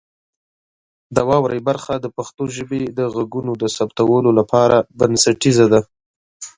[1.15, 5.81] د واورئ برخه د پښتو ژبې د غږونو د ثبتولو لپاره بنسټیزه ده.